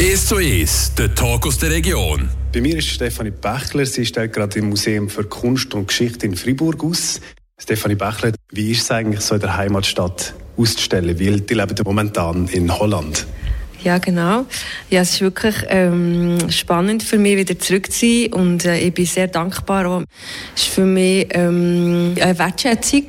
[0.00, 2.28] 1 zu 1, der Talk aus der Region.
[2.54, 3.84] Bei mir ist Stefanie Bächler.
[3.84, 7.20] Sie stellt gerade im Museum für Kunst und Geschichte in Fribourg aus.
[7.58, 11.18] Stefanie Bächler, wie ist es eigentlich so in der Heimatstadt auszustellen?
[11.18, 13.26] Weil die leben momentan in Holland.
[13.82, 14.46] Ja, genau.
[14.88, 18.94] Ja, es ist wirklich ähm, spannend für mich, wieder zurück zu sein und äh, ich
[18.94, 19.84] bin sehr dankbar.
[19.84, 20.04] Auch.
[20.54, 23.06] Es ist für mich ähm, eine Wertschätzung,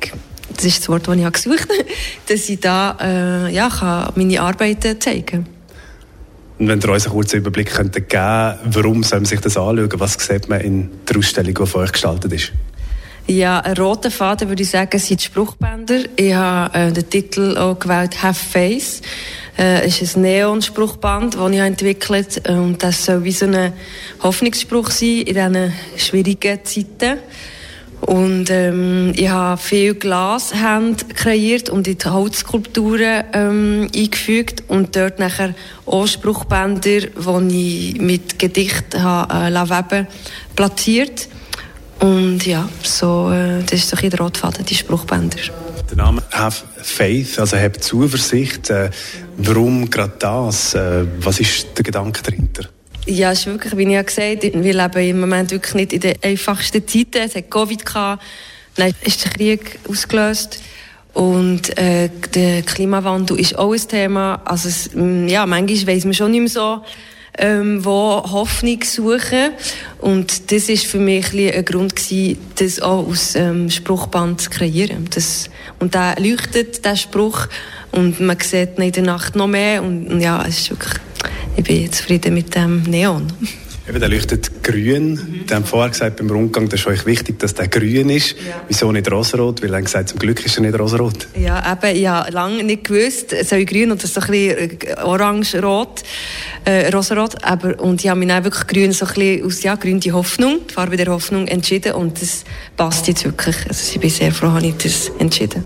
[0.56, 1.86] das ist das Wort, das ich gesucht habe,
[2.26, 5.59] dass ich da äh, ja, kann meine Arbeiten zeigen kann.
[6.60, 9.88] Und wenn ihr uns einen kurzen Überblick könnt geben warum soll man sich das anschauen?
[9.94, 12.52] Was sieht man in der Ausstellung, die von euch gestaltet ist?
[13.26, 16.00] Ja, ein roter Faden würde ich sagen, sind die Spruchbänder.
[16.16, 19.00] Ich habe äh, den Titel auch gewählt «Have Face».
[19.58, 22.60] Äh, ist ein Neon-Spruchband, das ich entwickelt habe.
[22.60, 23.72] Und das soll wie so ein
[24.22, 27.20] Hoffnungsspruch sein in diesen schwierigen Zeiten.
[28.00, 35.18] Und ähm, ich habe viel Glashände kreiert und in die Holzskulpturen ähm, eingefügt und dort
[35.18, 35.54] nachher
[35.86, 40.04] auch Spruchbänder, die ich mit Gedichten habe, äh,
[40.56, 41.28] platziert.
[42.00, 45.38] Und ja, so, äh, das ist so ein der Rotfaden, die Spruchbänder.
[45.90, 48.70] Der Name «Have Faith», also «Hab Zuversicht».
[48.70, 48.90] Äh,
[49.36, 50.74] warum gerade das?
[50.74, 52.64] Äh, was ist der Gedanke dahinter?
[53.10, 55.92] Ja, es ist wirklich, wie ich ja gesagt habe, wir leben im Moment wirklich nicht
[55.92, 57.16] in den einfachsten Zeiten.
[57.16, 58.22] Es hat Covid gehabt,
[58.76, 60.62] dann ist der Krieg ausgelöst.
[61.12, 64.40] Und äh, der Klimawandel ist auch ein Thema.
[64.44, 66.82] Also es, mm, ja, manchmal weiss man schon nicht mehr so,
[67.40, 69.50] ähm, wo Hoffnung suchen.
[69.98, 75.08] Und das ist für mich ein, Grund gewesen, das auch aus ähm, Spruchband zu kreieren.
[75.12, 77.48] Das, und da leuchtet der Spruch
[77.90, 79.82] und man sieht in der Nacht noch mehr.
[79.82, 81.00] Und ja, es ist wirklich
[81.56, 83.26] ich bin zufrieden mit dem Neon.
[83.90, 85.14] Eben, der leuchtet grün.
[85.14, 85.44] Mhm.
[85.48, 88.36] Sie haben vorher gesagt, beim Rundgang, das ist euch wichtig, dass der grün ist.
[88.38, 88.62] Ja.
[88.68, 89.64] Wieso nicht rosarot?
[89.64, 91.26] Weil er gesagt zum Glück ist er nicht rosarot.
[91.34, 96.04] Ja, eben, ich habe lange nicht gewusst, es soll grün oder so ein bisschen orange-rot,
[96.66, 97.42] äh, rosarot.
[97.42, 100.12] Aber, und ich habe mich dann wirklich grün, so ein bisschen aus, ja, grün die
[100.12, 101.94] Hoffnung, die Farbe der Hoffnung entschieden.
[101.94, 102.44] Und das
[102.76, 103.56] passt jetzt wirklich.
[103.66, 105.64] Also ich bin sehr froh, dass ich das entschieden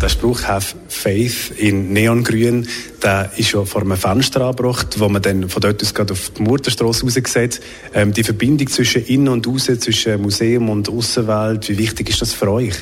[0.00, 2.66] der Spruch «Have Faith» in Neongrün,
[3.02, 6.30] der ist schon vor einem Fenster angebracht, wo man dann von dort aus gerade auf
[6.30, 7.60] die Murterstrasse raus sieht.
[7.94, 12.32] Ähm, die Verbindung zwischen Innen und Außen, zwischen Museum und Außenwelt, wie wichtig ist das
[12.32, 12.74] für euch?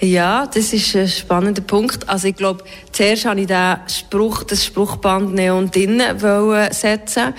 [0.00, 2.08] Ja, das ist ein spannender Punkt.
[2.08, 6.16] Also ich glaube, zuerst habe ich den Spruch, das Spruchband Neon drinnen
[6.70, 7.34] setzen.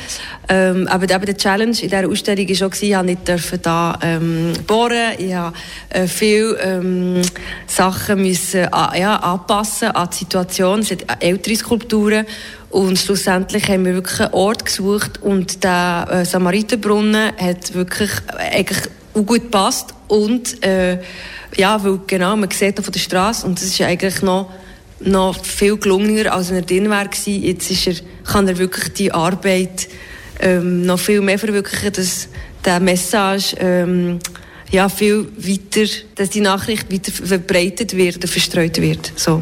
[0.50, 5.14] Ähm, aber eben der Challenge in dieser Ausstellung war schon, ich nicht da ähm, bohren.
[5.20, 5.56] Ich habe
[5.88, 7.22] äh, viel ähm,
[7.66, 10.80] Sachen müssen, äh, ja, anpassen an die Situation.
[10.82, 12.26] Es sind ältere Skulpturen.
[12.72, 18.82] Und schlussendlich haben wir wirklich einen Ort gesucht und der äh, Samariterbrunnen hat wirklich eigentlich
[19.14, 21.00] gut gepasst und äh,
[21.56, 24.52] ja, weil genau, man sieht von der Straße und das ist eigentlich noch,
[25.00, 27.08] noch viel gelungener, als wenn er drin war.
[27.26, 27.94] Jetzt ist er,
[28.26, 29.88] kann er wirklich die Arbeit
[30.40, 32.28] ähm, noch viel mehr verwirklichen, dass
[32.66, 34.20] der Message ähm,
[34.72, 39.12] ja, viel weiter, dass die Nachricht weiter verbreitet wird verstreut wird.
[39.16, 39.42] So.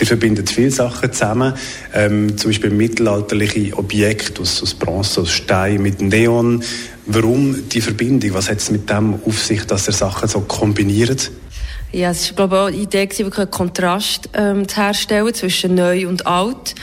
[0.00, 1.54] Die verbindet viele Sachen zusammen,
[1.92, 6.62] ähm, zum Beispiel mittelalterliche Objekte aus, aus Bronze, aus Stein mit Neon.
[7.06, 8.34] Warum die Verbindung?
[8.34, 11.30] Was hat es mit dem auf sich, dass er Sachen so kombiniert?
[11.90, 16.06] Ja, es war glaube auch die Idee, wirklich einen Kontrast ähm, zu herstellen zwischen neu
[16.06, 16.74] und alt.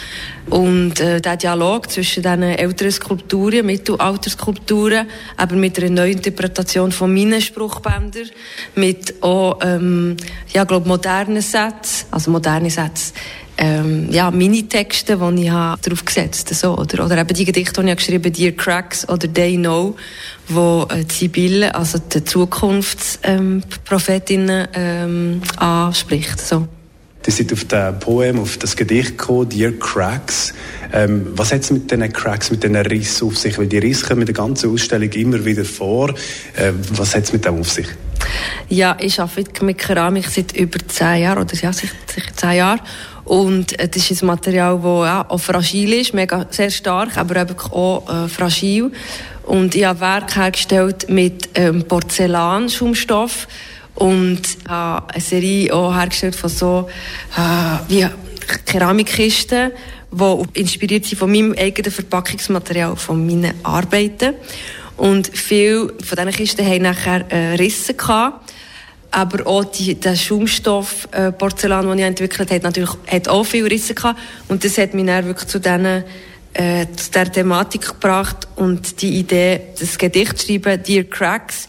[0.49, 5.07] Und äh, der Dialog zwischen diesen älteren Skulpturen, Mittelalterskulpturen,
[5.37, 8.31] aber mit einer neuen Interpretation von meinen Spruchbändern,
[8.73, 10.17] mit auch, ähm,
[10.51, 13.13] ja, glaube modernen Sätzen, also moderne Sätze,
[13.57, 17.89] ähm, ja, Minitexte, die ich habe drauf gesetzt so, oder, oder eben die Gedichte, die
[17.89, 19.95] ich geschrieben habe, Dear Cracks oder They Know,
[20.47, 26.39] wo äh, Sibylle, also die Zukunftsprophetin, ähm, anspricht.
[26.39, 26.67] So.
[27.25, 30.53] Die sind auf das Poem, auf das Gedicht gekommen, Dear Cracks.
[30.93, 33.57] Ähm, was hat es mit diesen Cracks, mit diesen Rissen auf sich?
[33.57, 36.11] Weil die Risse kommen in der ganzen Ausstellung immer wieder vor.
[36.55, 37.87] Äh, was hat es mit dem auf sich?
[38.69, 41.93] Ja, ich arbeite mit Keramik seit über zehn Jahren, oder ja, sicher
[42.35, 42.81] zehn Jahren.
[43.23, 47.41] Und äh, das ist ein Material, das ja, auch fragil ist, mega, sehr stark, aber
[47.41, 48.91] eben auch äh, fragil.
[49.43, 53.47] Und ich habe Werk hergestellt mit ähm, Porzellanschaumstoff
[53.95, 56.89] und habe eine Serie auch hergestellt von so
[57.37, 58.07] äh, wie
[58.65, 59.71] Keramikkisten,
[60.11, 64.35] die inspiriert sind von meinem eigenen Verpackungsmaterial, von meinen Arbeiten.
[64.97, 68.51] Und viele von diesen Kisten haben nachher äh, Risse gehabt
[69.15, 73.71] aber auch die, der Schaumstoff äh, Porzellan, den ich entwickelt habe, natürlich hat auch viele
[73.71, 74.19] Risse gehabt.
[74.49, 76.03] Und das hat mich dann wirklich zu diesen
[76.55, 81.67] äh, zu der Thematik gebracht und die Idee, das Gedicht zu schreiben, Dear Cracks,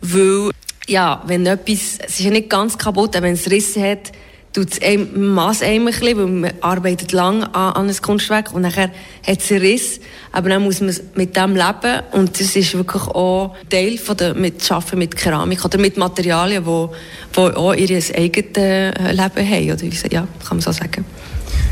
[0.00, 0.50] weil,
[0.86, 4.12] ja, wenn etwas, es ist ja nicht ganz kaputt, aber wenn es Risse hat,
[4.56, 8.54] tut es einem, mass einem ein bisschen, weil man arbeitet lang an, an einem Kunstwerk
[8.54, 8.90] und nachher
[9.26, 10.00] hat es einen Riss,
[10.32, 14.34] aber dann muss man mit dem leben und das ist wirklich auch Teil von der,
[14.34, 16.92] mit Arbeiten mit Keramik oder mit Materialien, die wo,
[17.34, 21.04] wo auch ihr eigenes Leben haben, oder wie, ja, kann man so sagen.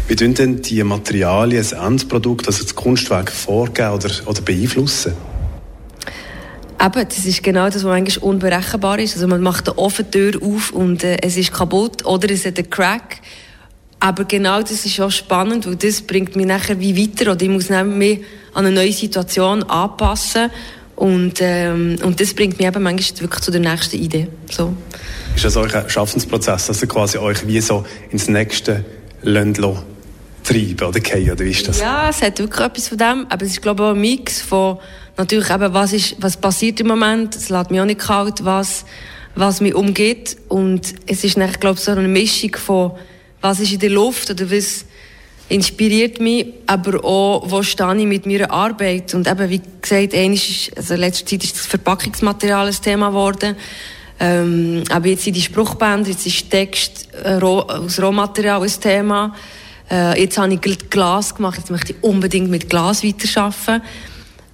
[0.07, 5.15] Wie tun denn die Materialien das Endprodukt, also das Kunstwerk vorgeben oder, oder beeinflussen?
[6.81, 9.15] Eben, das ist genau das, was eigentlich unberechenbar ist.
[9.15, 12.59] Also man macht eine offene Tür auf und äh, es ist kaputt oder es hat
[12.59, 13.21] einen Crack.
[14.01, 17.49] Aber genau das ist auch spannend, weil das bringt mich nachher wie weiter oder ich
[17.49, 18.21] muss mich
[18.53, 20.51] an eine neue Situation anpassen
[20.97, 24.29] und, ähm, und das bringt mich eben manchmal wirklich zu der nächsten Idee.
[24.51, 24.75] So.
[25.35, 28.85] Ist das euer Schaffensprozess, dass ihr quasi euch wie so ins nächste
[29.23, 29.59] Land
[30.45, 31.81] treiben oder gehen, oder wie ist das?
[31.81, 34.43] Ja, es hat wirklich etwas von dem, aber es ist glaube ich auch ein Mix
[34.43, 34.79] von
[35.17, 38.85] natürlich eben, was, ist, was passiert im Moment, es lässt mich auch nicht kalt, was,
[39.35, 40.37] was mich umgeht.
[40.49, 42.93] Und es ist nachher, glaube ich, so eine Mischung von,
[43.41, 44.85] was ist in der Luft oder was
[45.49, 49.15] inspiriert mich, aber auch, wo stehe ich mit meiner Arbeit?
[49.15, 53.57] Und eben, wie gesagt, ist, also in letzter Zeit ist das Verpackungsmaterial ein Thema geworden,
[54.21, 59.35] ähm, aber jetzt sind die Spruchbänder, jetzt ist Text äh, aus Rohmaterial ein Thema,
[59.91, 63.83] äh, jetzt habe ich Glas gemacht, jetzt möchte ich unbedingt mit Glas weiterarbeiten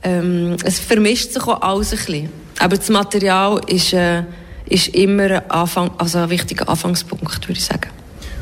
[0.02, 2.28] ähm, es vermischt sich auch alles ein bisschen.
[2.58, 4.22] Aber das Material ist, äh,
[4.66, 7.90] ist immer ein, Anfang, also ein wichtiger Anfangspunkt, würde ich sagen.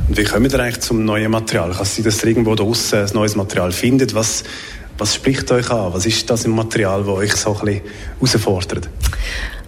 [0.09, 1.71] Und wie kommen wir eigentlich zum neuen Material?
[1.73, 4.15] Kann es sein, dass ihr irgendwo draußen ein neues Material findet?
[4.15, 4.45] Was,
[4.97, 5.93] was spricht euch an?
[5.93, 7.83] Was ist das im Material, das euch so ein
[8.21, 8.89] bisschen herausfordert?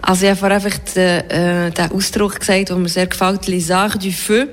[0.03, 3.71] Also ich habe vorhin einfach den, äh, den Ausdruck gesagt, der mir sehr gefällt, «Les
[3.71, 4.47] arts du feu»,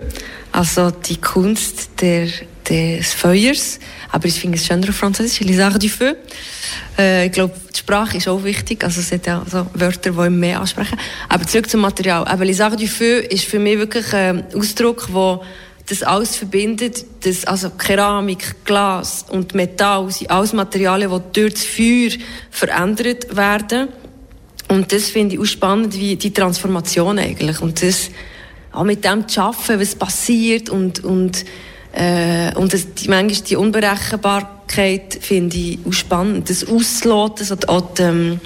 [0.52, 2.28] also die Kunst der,
[2.70, 3.80] des Feuers.
[4.12, 6.14] Aber ich finde es schöner auf Französisch, «Les arts du feu».
[6.98, 8.84] Äh, ich glaube, die Sprache ist auch wichtig.
[8.84, 10.98] Also es sind ja so Wörter, die mehr ansprechen.
[11.30, 12.26] Aber zurück zum Material.
[12.26, 15.42] Aber Les Arts du Feu ist für mich wirklich ein Ausdruck, der
[15.88, 17.06] das alles verbindet.
[17.22, 22.12] Das, also Keramik, Glas und Metall sind alles Materialien, die durch das Feuer
[22.52, 23.88] verändert werden.
[24.68, 27.62] Und das finde ich auch spannend, wie die Transformation eigentlich.
[27.62, 28.10] Und das
[28.74, 31.46] auch mit dem zu arbeiten, was passiert und, und,
[31.98, 36.48] äh, und das, die, manchmal die Unberechenbarkeit finde ich auch spannend.
[36.50, 38.40] Das Ausloten, so die, auch die, ähm,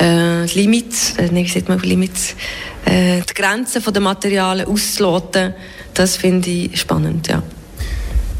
[0.00, 2.34] äh, Limits, äh, wie sagt man Limits,
[2.86, 5.52] äh, die Grenzen der Materialien auszuloten,
[5.92, 7.42] das finde ich spannend, ja.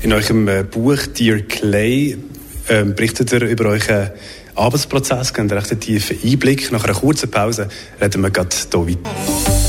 [0.01, 2.17] In eurem äh, Buch Dear Clay
[2.69, 4.11] äh, berichtet ihr über euren
[4.55, 6.73] Arbeitsprozess, gebt einen tiefen Einblick.
[6.73, 7.69] Nach einer kurzen Pause
[8.01, 9.11] reden wir gerade hier weiter.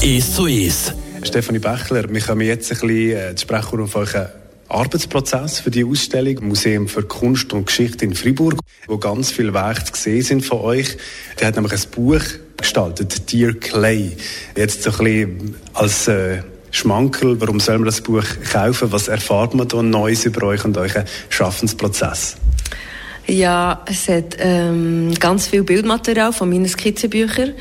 [0.02, 0.94] «Ist so ist».
[1.22, 5.86] Stefanie Bechler, wir kommen jetzt ein bisschen äh, zu sprechen auf euren Arbeitsprozess für die
[5.86, 10.46] Ausstellung Museum für Kunst und Geschichte in Fribourg, wo ganz viele Werke zu sehen sind
[10.46, 10.98] von euch.
[11.40, 12.24] Der hat nämlich ein Buch
[12.58, 14.16] gestaltet, Dear Clay.
[14.56, 18.92] Jetzt so ein bisschen als äh, Schmankerl, warum soll man das Buch kaufen?
[18.92, 22.38] Was erfahrt man da Neues über euch und euren Schaffensprozess?
[23.26, 27.54] Ja, es hat ähm, ganz viel Bildmaterial von meinen Skizzenbüchern,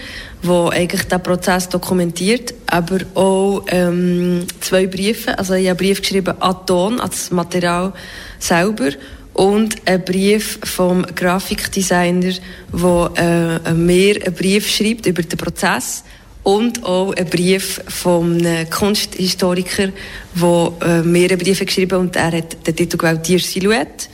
[0.42, 5.38] wo eigentlich den Prozess dokumentiert, aber auch ähm, zwei Briefe.
[5.38, 7.92] Also ich habe einen Brief geschrieben an Ton, an Material
[8.40, 8.90] selber
[9.34, 12.34] und einen Brief vom Grafikdesigner,
[12.72, 16.02] wo äh, mir einen Brief schreibt über den Prozess
[16.42, 18.36] und auch einen Brief vom
[18.68, 19.90] Kunsthistoriker,
[20.34, 24.08] wo äh, mir einen Brief geschrieben und er hat den Titel gewählt «Dir Silhouette»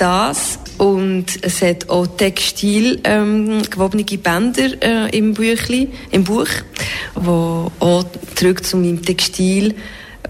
[0.00, 6.48] das und es hat auch textil ähm, gewobene Bänder äh, im Büchli, im Buch,
[7.14, 8.04] wo auch
[8.34, 9.74] zurück zu meinem Textil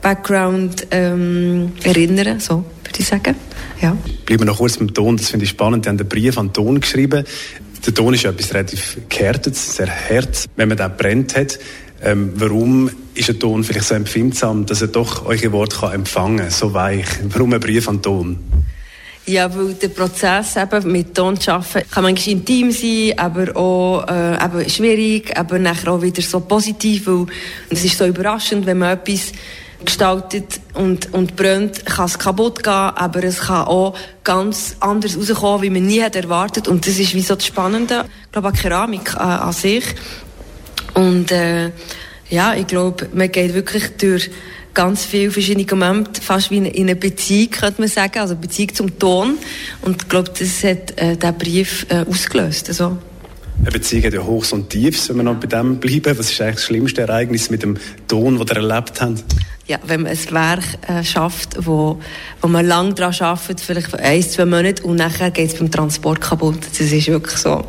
[0.03, 3.37] Background ähm, erinnern, so würde ich sagen.
[3.81, 3.97] Ja.
[4.27, 5.85] Bleiben wir noch kurz beim Ton, das finde ich spannend.
[5.85, 7.25] Die haben einen Brief an den Ton geschrieben.
[7.87, 11.59] Der Ton ist ja etwas relativ gehärtetes, sehr hart, wenn man den brennt hat.
[12.03, 16.39] Ähm, warum ist ein Ton vielleicht so empfindsam, dass er doch eure Worte kann empfangen
[16.39, 17.07] kann, so weich?
[17.29, 18.39] Warum ein Brief an Ton?
[19.27, 24.09] Ja, weil der Prozess eben mit Ton zu arbeiten kann manchmal intim sein, aber auch
[24.09, 27.27] äh, eben schwierig, aber nachher auch wieder so positiv, weil
[27.69, 29.33] es ist so überraschend, wenn man etwas
[29.85, 35.63] gestaltet und, und brennt, kann es kaputt gehen, aber es kann auch ganz anders rauskommen,
[35.63, 36.69] wie man nie hat erwartet.
[36.69, 39.85] Und das ist wie so das Spannende, ich glaube, an Keramik äh, an sich.
[40.95, 41.71] Und äh,
[42.29, 44.31] ja, ich glaube, man geht wirklich durch
[44.81, 48.99] ganz viele verschiedene Momente, fast wie in einer Beziehung, könnte man sagen, also Beziehung zum
[48.99, 49.37] Ton.
[49.83, 52.71] Und ich glaube, das hat äh, der Brief äh, ausgelöst.
[52.71, 52.97] Also.
[53.61, 56.19] Eine Beziehung hat ja Hochs und Tiefs, wenn wir noch bei dem bleiben.
[56.19, 57.77] Was ist eigentlich das schlimmste Ereignis mit dem
[58.09, 59.23] Ton, das ihr erlebt habt?
[59.67, 62.01] Ja, wenn man ein Werk äh, schafft, wo,
[62.41, 66.23] wo man lange daran arbeitet, vielleicht ein, zwei Monate, und nachher geht es beim Transport
[66.23, 66.61] kaputt.
[66.71, 67.67] Das ist wirklich so,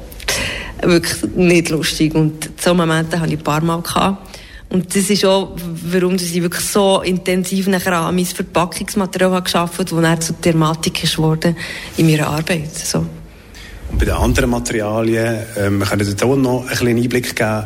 [0.81, 2.15] wirklich nicht lustig.
[2.15, 3.81] Und so Momente hatte ich ein paar Mal.
[3.81, 4.40] Gehabt.
[4.71, 5.53] Und das ist auch,
[5.85, 10.41] warum ich wirklich so intensiv nachher an mein Verpackungsmaterial habe geschafft habe, das dann zur
[10.41, 11.57] Thematik ist worden
[11.97, 12.73] in meiner Arbeit.
[12.73, 12.99] So.
[12.99, 17.65] Und bei den anderen Materialien, ähm, wir können jetzt auch noch einen kleinen Einblick geben,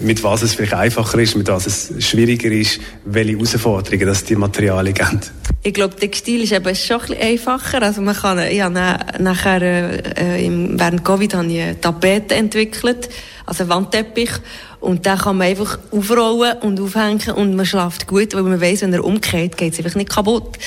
[0.00, 4.36] mit was es vielleicht einfacher ist, mit was es schwieriger ist, welche Herausforderungen das die
[4.36, 5.20] Materialien geben?
[5.62, 7.82] Ich glaube, Textil ist eben schon ein bisschen einfacher.
[7.82, 13.08] Also man kann, ja, nachher, äh, während Covid habe ich eine Tapete entwickelt,
[13.46, 14.30] also Wandteppich.
[14.84, 18.82] Und den kann man einfach aufrollen und aufhängen und man schlaft gut, weil man weiß,
[18.82, 20.58] wenn er umkehrt, geht es einfach nicht kaputt.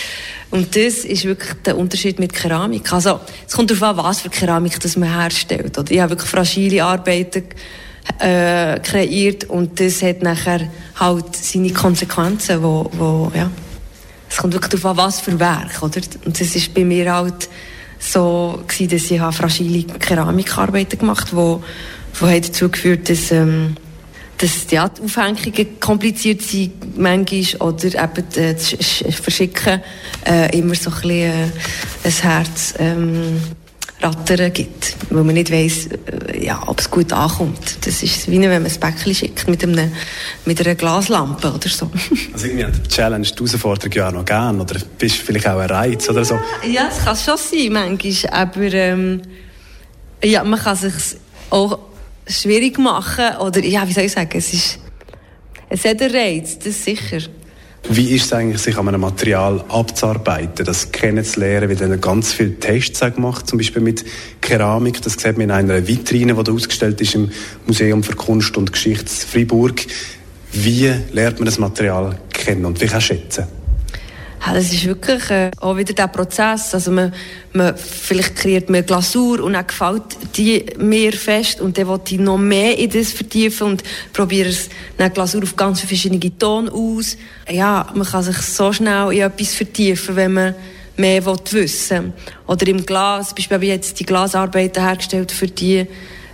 [0.50, 2.92] Und das ist wirklich der Unterschied mit Keramik.
[2.92, 5.78] Also, es kommt darauf an, was für Keramik das man herstellt.
[5.78, 7.44] Oder ich habe wirklich fragile Arbeiten
[8.18, 10.62] äh, kreiert und das hat nachher
[10.96, 13.52] halt seine Konsequenzen, wo, wo ja,
[14.28, 16.02] es kommt wirklich darauf an, was für Werk, oder?
[16.26, 17.50] Und das ist bei mir halt
[18.00, 21.62] so gewesen, dass ich fragile Keramikarbeiten gemacht habe,
[22.20, 23.76] die, die dazu geführt dass, ähm,
[24.38, 28.76] dass die Aufhängungen kompliziert sind manchmal oder eben das
[29.22, 29.82] Verschicken
[30.26, 31.50] äh, immer so ein bisschen äh,
[32.04, 33.40] ein Herz ähm,
[34.00, 37.78] Rattern gibt, weil man nicht weiss, äh, ja, ob es gut ankommt.
[37.82, 39.92] Das ist wie wenn man ein Päckchen schickt mit, einem,
[40.46, 41.90] mit einer Glaslampe oder so.
[42.34, 45.48] Also irgendwie hat die Challenge, die Herausforderung ja auch noch gern oder bist du vielleicht
[45.48, 46.40] auch ein Reiz oder so?
[46.70, 49.22] Ja, das kann schon sein manchmal, aber ähm,
[50.24, 50.94] ja, man kann sich
[51.50, 51.80] auch
[52.28, 54.80] schwierig machen oder ja, wie soll ich sagen, es ist
[55.70, 57.20] es hat einen Reiz, das ist sicher.
[57.90, 62.60] Wie ist es eigentlich, sich an einem Material abzuarbeiten, das kennenzulernen, wie dann ganz viele
[62.60, 64.04] Tests gemacht, zum Beispiel mit
[64.42, 67.30] Keramik, das sieht man in einer Vitrine, die ausgestellt ist im
[67.66, 69.86] Museum für Kunst und Geschichte Freiburg.
[70.52, 73.46] Wie lernt man das Material kennen und wie kann schätzen?
[74.46, 76.74] Ja, das ist wirklich äh, auch wieder der Prozess.
[76.74, 77.14] Also man,
[77.54, 80.04] man, vielleicht kreiert man Glasur und dann gefällt
[80.38, 84.70] die mir fest und dann will ich noch mehr in das vertiefen und probiere es
[84.98, 87.18] eine Glasur auf ganz verschiedene Ton aus.
[87.50, 90.56] Ja, man kann sich so schnell in etwas vertiefen, wenn man
[90.98, 92.14] mehr will wissen
[92.48, 95.86] Oder im Glas, beispielsweise habe ich jetzt die Glasarbeiten hergestellt für die,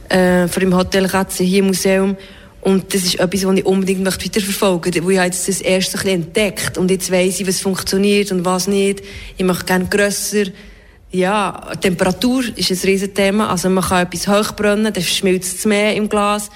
[0.09, 2.17] äh, für im Hotel Katze hier im Museum
[2.63, 5.03] und das ist etwas, was ich unbedingt möchte weiterverfolgen möchte.
[5.03, 8.67] Wo ich jetzt das erste ein entdeckt und jetzt weiss ich, was funktioniert und was
[8.67, 9.03] nicht.
[9.35, 10.45] Ich möchte gerne grösser.
[11.11, 13.49] Ja, Temperatur ist ein Riesenthema.
[13.49, 16.49] Also man kann etwas hoch brennen, dann schmilzt es mehr im Glas.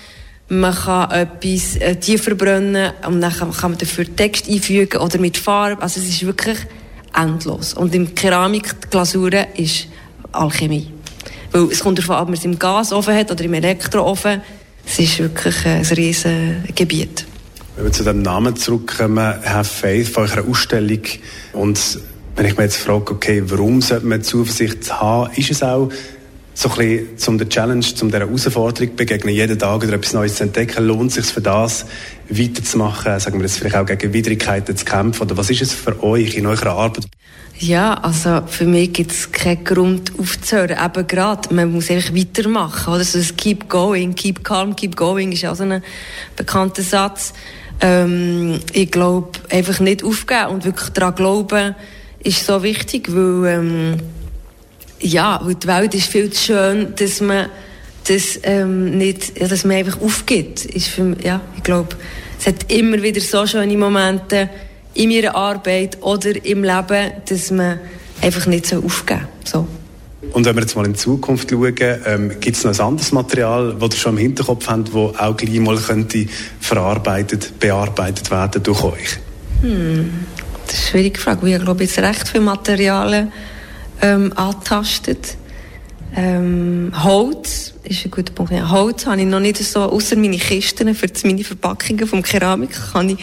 [0.47, 5.37] Man kann etwas äh, tiefer brennen und dann kann, man dafür Text einfügen oder mit
[5.37, 5.81] Farbe.
[5.81, 6.57] Also es ist wirklich
[7.13, 7.73] endlos.
[7.73, 9.87] Und in Keramik, die Glasuren, ist
[10.31, 10.89] Alchemie.
[11.51, 14.41] Weil es kommt darauf an, ob man es im Gasofen hat oder im Elektroofen
[14.87, 17.25] es ist wirklich ein riesiges Gebiet.
[17.75, 21.01] Wenn wir zu dem Namen zurückkommen, Have Faith, von eurer Ausstellung,
[21.53, 21.99] und
[22.35, 25.89] wenn ich mir jetzt frage, okay, warum sollte man Zuversicht haben, ist es auch
[26.53, 30.35] so ein bisschen zum der Challenge, zum der Herausforderung begegnen, jeden Tag oder etwas Neues
[30.35, 31.85] zu entdecken, lohnt es sich für das
[32.29, 36.01] weiterzumachen, sagen wir jetzt vielleicht auch gegen Widrigkeiten zu kämpfen, oder was ist es für
[36.01, 37.05] euch in eurer Arbeit?
[37.59, 40.77] Ja, also für mich gibt es keinen Grund aufzuhören.
[40.83, 42.93] Eben gerade, man muss einfach weitermachen.
[42.93, 43.03] Oder?
[43.03, 45.81] So das Keep going, keep calm, keep going ist auch so ein
[46.35, 47.33] bekannter Satz.
[47.81, 51.75] Ähm, ich glaube, einfach nicht aufgeben und wirklich daran glauben,
[52.19, 53.97] ist so wichtig, weil, ähm,
[54.99, 57.47] ja, weil die Welt ist viel zu schön, dass man
[58.07, 60.65] das ähm, nicht, ja, dass man einfach aufgibt.
[60.65, 61.95] Ist für, ja, ich glaube,
[62.39, 64.49] es hat immer wieder so schöne Momente,
[64.97, 67.79] in meiner Arbeit oder im Leben, dass man
[68.21, 69.67] einfach nicht so aufgeben so.
[70.33, 71.75] Und wenn wir jetzt mal in die Zukunft schauen,
[72.05, 75.37] ähm, gibt es noch ein anderes Material, das ihr schon im Hinterkopf habt, das auch
[75.37, 76.25] gleich mal könnte
[76.59, 79.19] verarbeitet, bearbeitet werden durch euch?
[79.61, 80.11] Hm,
[80.65, 81.45] das ist eine schwierige Frage.
[81.45, 83.31] Wir haben, glaube ich, jetzt recht viele Materialien
[84.01, 85.37] ähm, angetastet.
[86.15, 88.51] Ähm, Holz ist ein guter Punkt.
[88.51, 92.71] Ja, Holz habe ich noch nicht so, außer meine Kisten für meine Verpackungen vom Keramik,
[92.93, 93.17] kann ich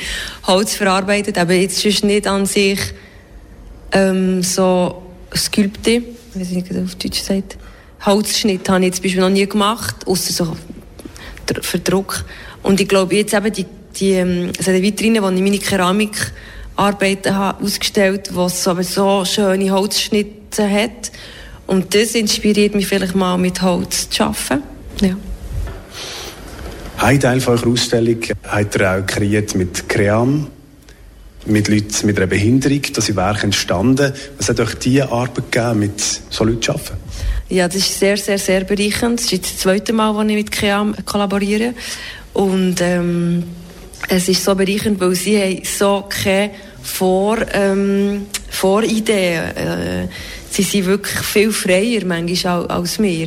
[0.46, 2.78] Holz verarbeitet, aber jetzt sonst nicht an sich
[3.92, 5.02] ähm, so
[6.52, 7.56] nicht, wie auf Deutsch sagt.
[8.04, 10.56] Holzschnitt habe ich jetzt beispielsweise noch nie gemacht, außer so
[11.62, 12.24] für Druck.
[12.62, 17.34] Und ich glaube, jetzt eben die, die, ähm, also die Vitrine, wo ich meine Keramikarbeiten
[17.34, 21.12] habe ausgestellt, es aber so schöne Holzschnitte hat,
[21.66, 24.62] und das inspiriert mich vielleicht mal mit Holz zu arbeiten.
[25.00, 25.16] Ja.
[26.98, 30.46] Ein Teil von eurer Ausstellung habt ihr auch kreiert mit Cream,
[31.46, 32.80] mit Leuten mit einer Behinderung.
[32.92, 34.12] Da sind Werke entstanden.
[34.38, 36.96] Was hat euch diese Arbeit gegeben, mit so Leuten zu arbeiten?
[37.48, 39.18] Ja, das ist sehr, sehr, sehr bereichernd.
[39.18, 41.74] Das ist jetzt das zweite Mal, als ich mit Cream kollaboriere.
[42.32, 43.44] Und ähm,
[44.08, 46.50] es ist so bereichernd, weil sie haben so keine
[46.82, 50.08] Vor, ähm, Vorideen äh,
[50.54, 53.26] sie sind wirklich viel freier manchmal als wir.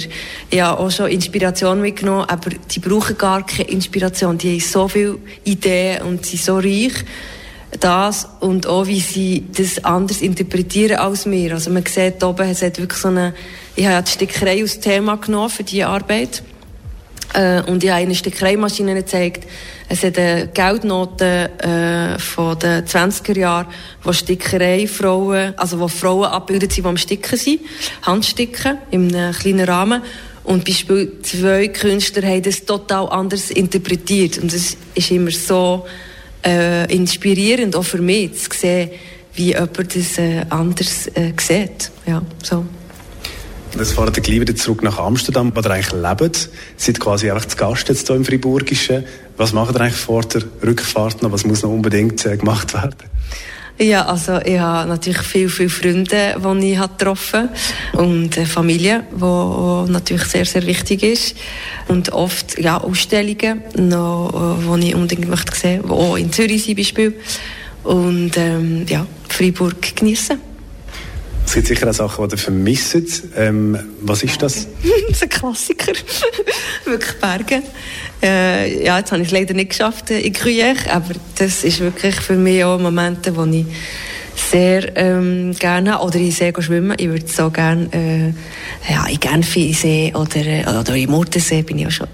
[0.49, 4.37] Ich habe auch schon Inspiration mitgenommen, aber die brauchen gar keine Inspiration.
[4.37, 6.93] Die haben so viele Ideen und sind so reich.
[7.81, 11.53] Das und auch, wie sie das anders interpretieren als wir.
[11.53, 13.33] Also man sieht oben, es hat wirklich so eine,
[13.75, 16.43] ich habe die Stickerei als Thema genommen für diese Arbeit.
[17.33, 19.47] Äh, und ich habe eine Stickereimaschine gezeigt.
[19.89, 23.67] Es hat eine Geldnote äh, von den 20er Jahren,
[24.03, 27.61] wo Stickereifrauen, also wo Frauen abgebildet sind, die am Sticken sind,
[28.01, 30.01] Handsticken, einem kleinen Rahmen.
[30.43, 34.37] Und Beispiel zwei Künstler haben das total anders interpretiert.
[34.37, 35.85] Und es ist immer so
[36.45, 38.91] äh, inspirierend, auch für mich, zu sehen,
[39.33, 41.91] wie jemand das äh, anders äh, sieht.
[42.05, 42.65] Ja, so.
[43.77, 46.21] Jetzt fahren wir gleich wieder zurück nach Amsterdam, wo ihr eigentlich lebt.
[46.21, 49.03] Ihr seid quasi einfach zu Gast jetzt hier im Friburgischen.
[49.37, 51.31] Was macht ihr eigentlich vor der Rückfahrt noch?
[51.31, 52.95] Was muss noch unbedingt äh, gemacht werden?
[53.79, 57.49] Ja, also ich habe natürlich viele, viele Freunde, die ich getroffen
[57.93, 61.35] habe und Familie, die natürlich sehr, sehr wichtig ist.
[61.87, 66.77] Und oft ja, Ausstellungen, die ich unbedingt möchte sehen möchte, die auch in Zürich sind,
[66.77, 67.13] Beispiel.
[67.83, 70.56] Und ähm, ja, Freiburg genießen.
[71.57, 73.23] Es gibt sicher auch Sachen, die ihr vermisst.
[73.35, 74.67] Ähm, was ist das?
[74.83, 75.93] das ist ein Klassiker.
[76.85, 77.63] wirklich Berge.
[78.21, 82.13] Äh, ja, jetzt habe ich es leider nicht geschafft in Gruyère, aber das ist wirklich
[82.13, 83.65] für mich auch Momente, wo ich
[84.35, 86.05] sehr ähm, gerne habe.
[86.05, 86.95] Oder ich sehr schwimmen.
[86.99, 91.87] Ich würde so gerne äh, ja, in Genfisee oder, äh, oder in Murtensee bin ich
[91.87, 92.07] auch schon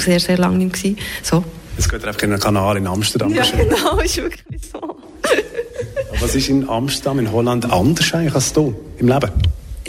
[0.00, 0.98] sehr, sehr lange nicht gewesen.
[1.22, 1.44] So.
[1.78, 3.32] Es geht einfach in einen Kanal in Amsterdam.
[3.32, 4.96] Ja, genau, ist wirklich so.
[6.20, 9.30] Was ist in Amsterdam, in Holland anders eigentlich als hier im Leben?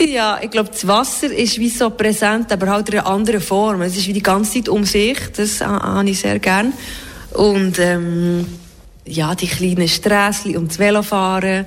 [0.00, 3.82] Ja, ich glaube, das Wasser ist wie so präsent, aber halt in einer anderen Form.
[3.82, 6.72] Es ist wie die ganze Zeit um sich, das habe ich sehr gern.
[7.34, 8.46] Und ähm,
[9.04, 11.66] ja, die kleinen Strässchen und das Velofahren.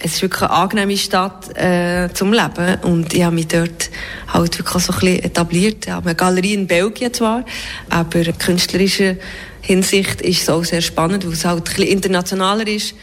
[0.00, 3.90] Es ist wirklich eine angenehme Stadt äh, zum Leben und ich habe mich dort
[4.26, 5.86] halt wirklich so ein bisschen etabliert.
[5.86, 7.44] Ich habe eine Galerie in Belgien zwar,
[7.90, 9.14] aber in künstlerischer
[9.60, 12.94] Hinsicht ist es auch sehr spannend, weil es halt ein bisschen internationaler ist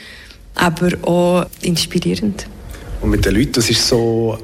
[0.58, 2.48] aber auch inspirierend.
[3.02, 4.38] Und mit den Leuten, das ist so,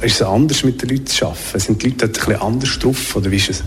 [0.00, 1.58] ist es anders mit den Leuten zu arbeiten?
[1.58, 3.62] Sind die Leute ein bisschen anders drauf oder wie ist es?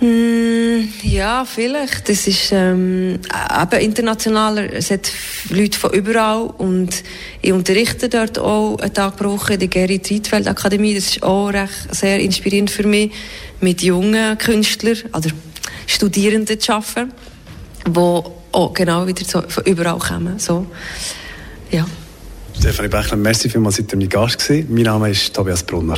[0.00, 2.08] Mm, ja, vielleicht.
[2.08, 3.20] Das ist ähm,
[3.62, 4.72] eben internationaler.
[4.72, 5.10] Es hat
[5.50, 7.02] Leute von überall und
[7.42, 10.94] ich unterrichte dort auch einen Tag pro Woche in der Geri Trietfeld Akademie.
[10.94, 13.12] Das ist auch recht sehr inspirierend für mich,
[13.60, 15.30] mit jungen Künstlern oder
[15.86, 17.12] Studierenden zu arbeiten,
[17.86, 20.38] die auch genau wieder so von überall kommen.
[20.38, 20.66] So.
[21.70, 21.86] Ja.
[22.58, 24.72] Stefanie Bechler, merci vielmals, dass ihr mein Gast gewesen.
[24.72, 25.92] Mein Name ist Tobias Brunner.